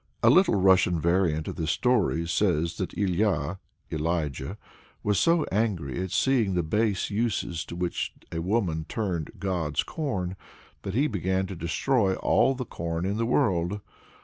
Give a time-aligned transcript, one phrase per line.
[0.23, 3.59] A Little Russian variant of this story says that Ilya
[3.91, 4.57] (Elijah),
[5.03, 10.35] was so angry at seeing the base uses to which a woman turned "God's corn,"
[10.81, 13.79] that he began to destroy all the corn in the world.